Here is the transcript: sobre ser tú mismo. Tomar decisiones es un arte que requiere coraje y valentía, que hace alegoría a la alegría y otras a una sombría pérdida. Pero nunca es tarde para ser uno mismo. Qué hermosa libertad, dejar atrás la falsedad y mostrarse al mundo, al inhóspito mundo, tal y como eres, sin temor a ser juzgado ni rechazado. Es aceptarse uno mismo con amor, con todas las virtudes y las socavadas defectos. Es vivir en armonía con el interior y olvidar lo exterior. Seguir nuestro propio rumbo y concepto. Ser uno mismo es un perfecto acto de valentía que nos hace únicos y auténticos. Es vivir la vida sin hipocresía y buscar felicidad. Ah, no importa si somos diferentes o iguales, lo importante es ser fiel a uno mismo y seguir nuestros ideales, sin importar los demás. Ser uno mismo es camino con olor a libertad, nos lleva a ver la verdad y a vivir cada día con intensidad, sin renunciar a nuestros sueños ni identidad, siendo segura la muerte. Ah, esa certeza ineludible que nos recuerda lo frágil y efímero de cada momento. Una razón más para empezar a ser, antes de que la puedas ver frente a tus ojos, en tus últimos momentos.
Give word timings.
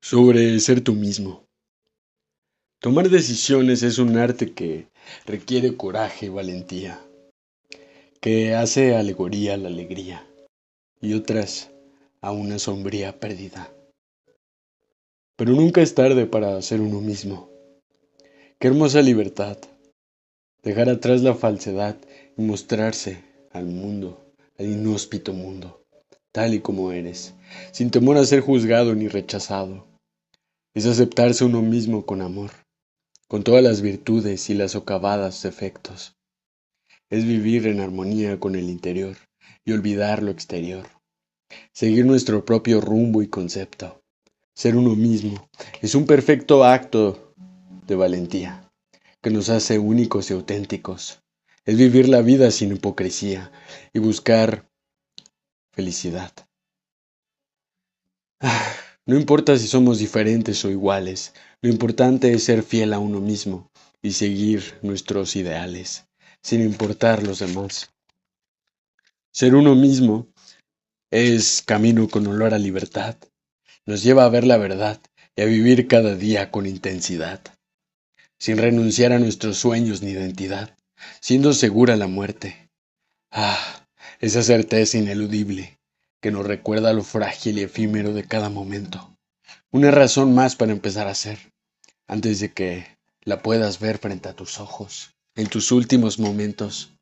sobre 0.00 0.58
ser 0.60 0.80
tú 0.80 0.94
mismo. 0.94 1.44
Tomar 2.80 3.10
decisiones 3.10 3.82
es 3.82 3.98
un 3.98 4.16
arte 4.16 4.52
que 4.52 4.86
requiere 5.26 5.76
coraje 5.76 6.26
y 6.26 6.28
valentía, 6.28 7.00
que 8.20 8.54
hace 8.54 8.94
alegoría 8.94 9.54
a 9.54 9.56
la 9.56 9.68
alegría 9.68 10.24
y 11.00 11.14
otras 11.14 11.70
a 12.20 12.30
una 12.30 12.58
sombría 12.60 13.18
pérdida. 13.18 13.72
Pero 15.36 15.52
nunca 15.52 15.82
es 15.82 15.94
tarde 15.94 16.26
para 16.26 16.62
ser 16.62 16.80
uno 16.80 17.00
mismo. 17.00 17.50
Qué 18.60 18.68
hermosa 18.68 19.02
libertad, 19.02 19.58
dejar 20.62 20.88
atrás 20.88 21.22
la 21.22 21.34
falsedad 21.34 21.96
y 22.36 22.42
mostrarse 22.42 23.24
al 23.50 23.66
mundo, 23.66 24.24
al 24.56 24.66
inhóspito 24.66 25.32
mundo, 25.32 25.84
tal 26.30 26.54
y 26.54 26.60
como 26.60 26.92
eres, 26.92 27.34
sin 27.72 27.90
temor 27.90 28.18
a 28.18 28.24
ser 28.24 28.40
juzgado 28.40 28.94
ni 28.94 29.08
rechazado. 29.08 29.87
Es 30.78 30.86
aceptarse 30.86 31.44
uno 31.44 31.60
mismo 31.60 32.06
con 32.06 32.22
amor, 32.22 32.52
con 33.26 33.42
todas 33.42 33.64
las 33.64 33.80
virtudes 33.80 34.48
y 34.48 34.54
las 34.54 34.70
socavadas 34.70 35.42
defectos. 35.42 36.14
Es 37.10 37.24
vivir 37.24 37.66
en 37.66 37.80
armonía 37.80 38.38
con 38.38 38.54
el 38.54 38.70
interior 38.70 39.16
y 39.64 39.72
olvidar 39.72 40.22
lo 40.22 40.30
exterior. 40.30 40.86
Seguir 41.72 42.06
nuestro 42.06 42.44
propio 42.44 42.80
rumbo 42.80 43.22
y 43.22 43.26
concepto. 43.26 44.04
Ser 44.54 44.76
uno 44.76 44.94
mismo 44.94 45.50
es 45.82 45.96
un 45.96 46.06
perfecto 46.06 46.62
acto 46.62 47.34
de 47.88 47.96
valentía 47.96 48.70
que 49.20 49.30
nos 49.30 49.48
hace 49.48 49.80
únicos 49.80 50.30
y 50.30 50.34
auténticos. 50.34 51.18
Es 51.64 51.76
vivir 51.76 52.08
la 52.08 52.22
vida 52.22 52.52
sin 52.52 52.70
hipocresía 52.70 53.50
y 53.92 53.98
buscar 53.98 54.70
felicidad. 55.72 56.30
Ah, 58.38 58.67
no 59.08 59.16
importa 59.16 59.56
si 59.56 59.66
somos 59.66 59.98
diferentes 59.98 60.62
o 60.66 60.70
iguales, 60.70 61.32
lo 61.62 61.70
importante 61.70 62.30
es 62.30 62.44
ser 62.44 62.62
fiel 62.62 62.92
a 62.92 62.98
uno 62.98 63.20
mismo 63.20 63.70
y 64.02 64.12
seguir 64.12 64.78
nuestros 64.82 65.34
ideales, 65.34 66.04
sin 66.42 66.60
importar 66.60 67.22
los 67.22 67.38
demás. 67.38 67.90
Ser 69.32 69.54
uno 69.54 69.74
mismo 69.74 70.28
es 71.10 71.62
camino 71.62 72.06
con 72.06 72.26
olor 72.26 72.52
a 72.52 72.58
libertad, 72.58 73.16
nos 73.86 74.02
lleva 74.02 74.26
a 74.26 74.28
ver 74.28 74.44
la 74.44 74.58
verdad 74.58 75.00
y 75.34 75.40
a 75.40 75.46
vivir 75.46 75.88
cada 75.88 76.14
día 76.14 76.50
con 76.50 76.66
intensidad, 76.66 77.40
sin 78.38 78.58
renunciar 78.58 79.12
a 79.12 79.18
nuestros 79.18 79.56
sueños 79.56 80.02
ni 80.02 80.10
identidad, 80.10 80.76
siendo 81.22 81.54
segura 81.54 81.96
la 81.96 82.08
muerte. 82.08 82.68
Ah, 83.30 83.86
esa 84.20 84.42
certeza 84.42 84.98
ineludible 84.98 85.77
que 86.20 86.30
nos 86.30 86.46
recuerda 86.46 86.92
lo 86.92 87.02
frágil 87.02 87.58
y 87.58 87.62
efímero 87.62 88.12
de 88.12 88.24
cada 88.24 88.48
momento. 88.50 89.16
Una 89.70 89.90
razón 89.90 90.34
más 90.34 90.56
para 90.56 90.72
empezar 90.72 91.06
a 91.08 91.14
ser, 91.14 91.52
antes 92.06 92.40
de 92.40 92.52
que 92.52 92.98
la 93.22 93.42
puedas 93.42 93.78
ver 93.78 93.98
frente 93.98 94.28
a 94.28 94.34
tus 94.34 94.58
ojos, 94.60 95.14
en 95.34 95.46
tus 95.46 95.72
últimos 95.72 96.18
momentos. 96.18 96.97